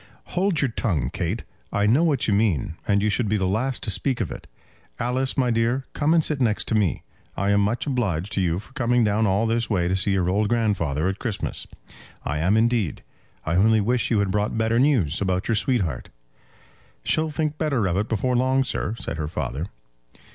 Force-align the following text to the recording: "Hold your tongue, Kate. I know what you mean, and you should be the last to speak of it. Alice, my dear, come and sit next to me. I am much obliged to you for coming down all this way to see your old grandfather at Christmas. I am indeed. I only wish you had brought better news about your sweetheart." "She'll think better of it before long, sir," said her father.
"Hold 0.33 0.61
your 0.63 0.71
tongue, 0.71 1.11
Kate. 1.13 1.43
I 1.71 1.85
know 1.85 2.03
what 2.03 2.27
you 2.27 2.33
mean, 2.33 2.73
and 2.87 3.03
you 3.03 3.09
should 3.11 3.29
be 3.29 3.37
the 3.37 3.45
last 3.45 3.83
to 3.83 3.91
speak 3.91 4.19
of 4.19 4.31
it. 4.31 4.47
Alice, 4.97 5.37
my 5.37 5.51
dear, 5.51 5.85
come 5.93 6.15
and 6.15 6.25
sit 6.25 6.41
next 6.41 6.67
to 6.69 6.73
me. 6.75 7.03
I 7.37 7.51
am 7.51 7.61
much 7.61 7.85
obliged 7.85 8.31
to 8.33 8.41
you 8.41 8.57
for 8.57 8.73
coming 8.73 9.03
down 9.03 9.27
all 9.27 9.45
this 9.45 9.69
way 9.69 9.87
to 9.87 9.95
see 9.95 10.13
your 10.13 10.27
old 10.27 10.49
grandfather 10.49 11.07
at 11.07 11.19
Christmas. 11.19 11.67
I 12.25 12.39
am 12.39 12.57
indeed. 12.57 13.03
I 13.45 13.53
only 13.57 13.79
wish 13.79 14.09
you 14.09 14.17
had 14.17 14.31
brought 14.31 14.57
better 14.57 14.79
news 14.79 15.21
about 15.21 15.47
your 15.47 15.53
sweetheart." 15.53 16.09
"She'll 17.03 17.29
think 17.29 17.59
better 17.59 17.85
of 17.85 17.95
it 17.95 18.09
before 18.09 18.35
long, 18.35 18.63
sir," 18.63 18.95
said 18.97 19.17
her 19.17 19.27
father. 19.27 19.67